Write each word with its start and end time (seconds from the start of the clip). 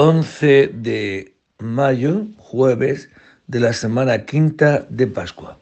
11 0.00 0.68
de 0.74 1.34
mayo, 1.58 2.28
jueves 2.36 3.10
de 3.48 3.58
la 3.58 3.72
semana 3.72 4.26
quinta 4.26 4.86
de 4.88 5.08
Pascua. 5.08 5.58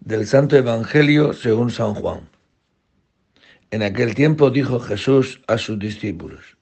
Del 0.00 0.26
Santo 0.26 0.56
Evangelio 0.56 1.34
según 1.34 1.70
San 1.70 1.92
Juan. 1.92 2.30
En 3.70 3.82
aquel 3.82 4.14
tiempo 4.14 4.48
dijo 4.48 4.80
Jesús 4.80 5.42
a 5.48 5.58
sus 5.58 5.78
discípulos, 5.78 6.56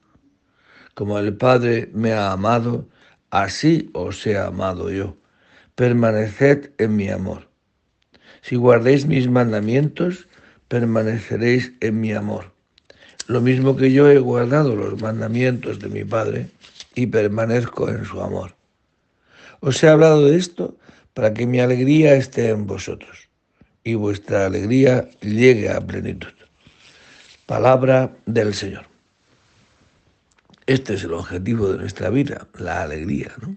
como 0.95 1.17
el 1.17 1.33
Padre 1.37 1.89
me 1.93 2.11
ha 2.11 2.33
amado, 2.33 2.89
así 3.29 3.89
os 3.93 4.27
he 4.27 4.37
amado 4.37 4.91
yo. 4.91 5.15
Permaneced 5.75 6.71
en 6.77 6.97
mi 6.97 7.07
amor. 7.07 7.47
Si 8.41 8.57
guardéis 8.57 9.05
mis 9.05 9.29
mandamientos, 9.29 10.27
permaneceréis 10.67 11.71
en 11.79 12.01
mi 12.01 12.11
amor 12.11 12.56
lo 13.27 13.41
mismo 13.41 13.75
que 13.75 13.91
yo 13.91 14.09
he 14.09 14.19
guardado 14.19 14.75
los 14.75 15.01
mandamientos 15.01 15.79
de 15.79 15.89
mi 15.89 16.03
Padre 16.03 16.49
y 16.95 17.07
permanezco 17.07 17.89
en 17.89 18.05
su 18.05 18.21
amor. 18.21 18.55
Os 19.59 19.83
he 19.83 19.89
hablado 19.89 20.25
de 20.25 20.37
esto 20.37 20.75
para 21.13 21.33
que 21.33 21.45
mi 21.45 21.59
alegría 21.59 22.15
esté 22.15 22.49
en 22.49 22.65
vosotros 22.65 23.27
y 23.83 23.95
vuestra 23.95 24.45
alegría 24.45 25.09
llegue 25.21 25.69
a 25.69 25.81
plenitud. 25.81 26.33
Palabra 27.45 28.11
del 28.25 28.53
Señor. 28.53 28.85
Este 30.65 30.95
es 30.95 31.03
el 31.03 31.13
objetivo 31.13 31.71
de 31.71 31.79
nuestra 31.79 32.09
vida, 32.09 32.47
la 32.57 32.83
alegría, 32.83 33.31
¿no? 33.41 33.55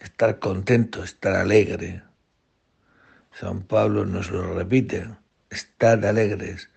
Estar 0.00 0.38
contento, 0.38 1.04
estar 1.04 1.36
alegre. 1.36 2.02
San 3.38 3.62
Pablo 3.62 4.04
nos 4.04 4.30
lo 4.30 4.54
repite, 4.54 5.06
estad 5.50 6.04
alegres 6.04 6.68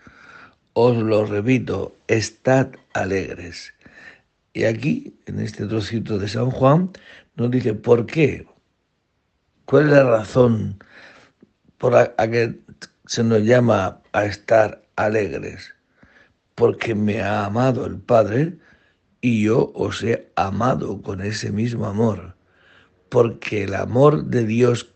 os 0.74 0.98
lo 0.98 1.26
repito, 1.26 1.96
estad 2.08 2.68
alegres. 2.94 3.74
Y 4.54 4.66
aquí, 4.66 5.16
en 5.26 5.40
este 5.40 5.66
trocito 5.66 6.20
de 6.20 6.28
San 6.28 6.52
Juan, 6.52 6.92
nos 7.36 7.52
dice, 7.52 7.74
¿por 7.74 8.06
qué? 8.06 8.46
¿Cuál 9.66 9.86
es 9.86 9.92
la 9.92 10.04
razón 10.04 10.78
por 11.78 11.94
la 11.94 12.14
que 12.30 12.60
se 13.06 13.24
nos 13.24 13.42
llama 13.44 14.02
a 14.12 14.26
estar 14.26 14.84
alegres? 14.96 15.74
Porque 16.56 16.94
me 16.94 17.22
ha 17.22 17.46
amado 17.46 17.86
el 17.86 17.98
Padre 17.98 18.58
y 19.22 19.44
yo 19.44 19.72
os 19.74 20.04
he 20.04 20.32
amado 20.36 21.02
con 21.02 21.22
ese 21.22 21.52
mismo 21.52 21.86
amor. 21.86 22.36
Porque 23.10 23.64
el 23.64 23.74
amor 23.74 24.26
de 24.26 24.46
Dios 24.46 24.94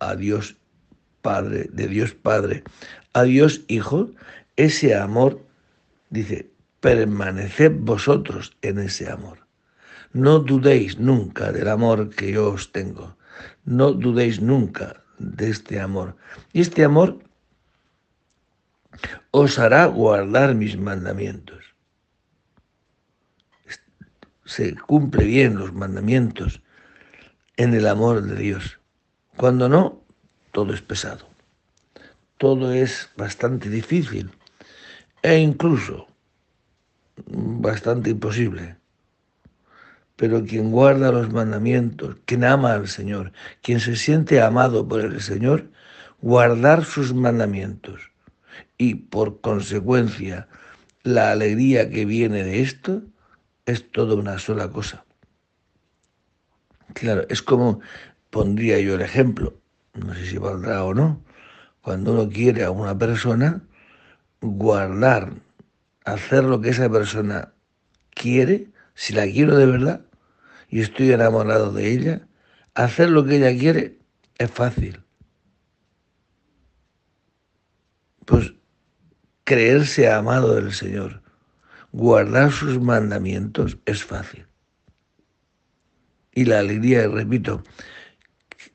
a 0.00 0.16
Dios 0.16 0.56
Padre, 1.22 1.68
de 1.72 1.88
Dios 1.88 2.12
Padre, 2.12 2.64
a 3.14 3.22
Dios 3.22 3.62
Hijo, 3.68 4.10
ese 4.56 4.94
amor, 4.94 5.44
dice, 6.10 6.50
permaneced 6.80 7.72
vosotros 7.80 8.56
en 8.62 8.78
ese 8.78 9.10
amor. 9.10 9.46
No 10.12 10.38
dudéis 10.38 10.98
nunca 10.98 11.50
del 11.50 11.68
amor 11.68 12.10
que 12.10 12.30
yo 12.32 12.52
os 12.52 12.70
tengo. 12.72 13.16
No 13.64 13.92
dudéis 13.92 14.40
nunca 14.40 15.02
de 15.18 15.50
este 15.50 15.80
amor. 15.80 16.16
Y 16.52 16.60
este 16.60 16.84
amor 16.84 17.18
os 19.32 19.58
hará 19.58 19.86
guardar 19.86 20.54
mis 20.54 20.78
mandamientos. 20.78 21.64
Se 24.44 24.76
cumple 24.76 25.24
bien 25.24 25.56
los 25.58 25.72
mandamientos 25.72 26.62
en 27.56 27.74
el 27.74 27.88
amor 27.88 28.22
de 28.22 28.36
Dios. 28.36 28.78
Cuando 29.36 29.68
no, 29.68 30.04
todo 30.52 30.74
es 30.74 30.82
pesado. 30.82 31.26
Todo 32.36 32.72
es 32.72 33.10
bastante 33.16 33.68
difícil 33.68 34.30
e 35.24 35.38
incluso 35.38 36.06
bastante 37.26 38.10
imposible. 38.10 38.76
Pero 40.16 40.44
quien 40.44 40.70
guarda 40.70 41.10
los 41.10 41.32
mandamientos, 41.32 42.16
quien 42.26 42.44
ama 42.44 42.74
al 42.74 42.88
Señor, 42.88 43.32
quien 43.62 43.80
se 43.80 43.96
siente 43.96 44.42
amado 44.42 44.86
por 44.86 45.00
el 45.00 45.20
Señor, 45.22 45.70
guardar 46.20 46.84
sus 46.84 47.14
mandamientos 47.14 48.12
y 48.76 48.94
por 48.96 49.40
consecuencia 49.40 50.46
la 51.02 51.30
alegría 51.30 51.88
que 51.88 52.04
viene 52.04 52.44
de 52.44 52.60
esto 52.60 53.02
es 53.64 53.90
toda 53.90 54.14
una 54.16 54.38
sola 54.38 54.68
cosa. 54.70 55.06
Claro, 56.92 57.24
es 57.30 57.40
como 57.40 57.80
pondría 58.28 58.78
yo 58.78 58.94
el 58.96 59.00
ejemplo, 59.00 59.54
no 59.94 60.12
sé 60.14 60.26
si 60.26 60.36
valdrá 60.36 60.84
o 60.84 60.92
no, 60.92 61.22
cuando 61.80 62.12
uno 62.12 62.28
quiere 62.28 62.64
a 62.64 62.70
una 62.70 62.96
persona, 62.96 63.62
guardar, 64.44 65.32
hacer 66.04 66.44
lo 66.44 66.60
que 66.60 66.70
esa 66.70 66.90
persona 66.90 67.54
quiere, 68.10 68.68
si 68.94 69.14
la 69.14 69.24
quiero 69.24 69.56
de 69.56 69.66
verdad 69.66 70.04
y 70.68 70.80
estoy 70.80 71.12
enamorado 71.12 71.72
de 71.72 71.90
ella, 71.90 72.28
hacer 72.74 73.10
lo 73.10 73.24
que 73.24 73.36
ella 73.36 73.58
quiere 73.58 73.98
es 74.38 74.50
fácil. 74.50 75.02
Pues 78.26 78.52
creerse 79.44 80.10
amado 80.10 80.54
del 80.54 80.72
Señor, 80.72 81.22
guardar 81.92 82.52
sus 82.52 82.80
mandamientos 82.80 83.78
es 83.86 84.04
fácil. 84.04 84.46
Y 86.32 86.44
la 86.46 86.58
alegría, 86.58 87.06
repito, 87.08 87.62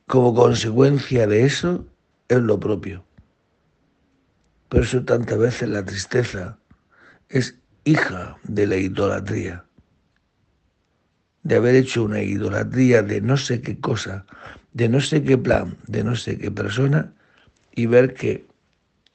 como 0.06 0.34
consecuencia 0.34 1.26
de 1.26 1.44
eso 1.44 1.86
es 2.28 2.38
lo 2.38 2.58
propio. 2.58 3.04
Por 4.70 4.82
eso 4.82 5.04
tantas 5.04 5.36
veces 5.36 5.68
la 5.68 5.84
tristeza 5.84 6.56
es 7.28 7.56
hija 7.82 8.38
de 8.44 8.68
la 8.68 8.76
idolatría, 8.76 9.64
de 11.42 11.56
haber 11.56 11.74
hecho 11.74 12.04
una 12.04 12.22
idolatría 12.22 13.02
de 13.02 13.20
no 13.20 13.36
sé 13.36 13.62
qué 13.62 13.80
cosa, 13.80 14.26
de 14.72 14.88
no 14.88 15.00
sé 15.00 15.24
qué 15.24 15.36
plan, 15.36 15.76
de 15.88 16.04
no 16.04 16.14
sé 16.14 16.38
qué 16.38 16.52
persona, 16.52 17.12
y 17.74 17.86
ver 17.86 18.14
que 18.14 18.46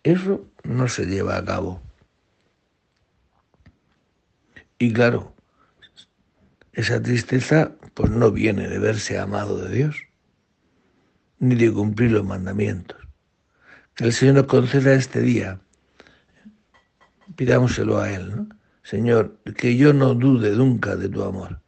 eso 0.04 0.46
no 0.66 0.90
se 0.90 1.06
lleva 1.06 1.38
a 1.38 1.46
cabo. 1.46 1.82
Y 4.78 4.92
claro, 4.92 5.34
esa 6.74 7.02
tristeza 7.02 7.72
pues 7.94 8.12
no 8.12 8.30
viene 8.30 8.68
de 8.68 8.80
verse 8.80 9.18
amado 9.20 9.58
de 9.58 9.74
Dios, 9.74 9.96
ni 11.40 11.56
de 11.56 11.72
cumplir 11.72 12.12
los 12.12 12.26
mandamientos. 12.26 13.05
El 13.98 14.12
Señor 14.12 14.36
nos 14.36 14.48
conceda 14.48 14.94
este 14.94 15.22
día. 15.22 15.62
Pidámoselo 17.38 18.00
a 18.00 18.12
Él. 18.12 18.48
Señor, 18.84 19.38
que 19.58 19.78
yo 19.78 19.94
no 19.94 20.14
dude 20.14 20.52
nunca 20.52 20.98
de 20.98 21.08
tu 21.08 21.24
amor. 21.24 21.62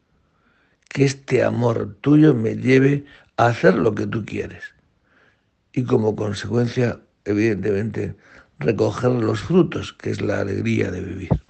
Que 0.89 1.05
este 1.05 1.41
amor 1.41 1.95
tuyo 2.01 2.33
me 2.33 2.55
lleve 2.55 3.05
a 3.37 3.47
hacer 3.47 3.75
lo 3.75 3.95
que 3.95 4.07
tú 4.07 4.25
quieres. 4.25 4.63
Y 5.71 5.85
como 5.85 6.17
consecuencia, 6.17 6.99
evidentemente, 7.23 8.17
recoger 8.59 9.11
los 9.11 9.39
frutos, 9.39 9.93
que 9.93 10.09
es 10.09 10.19
la 10.19 10.41
alegría 10.41 10.91
de 10.91 10.99
vivir. 10.99 11.46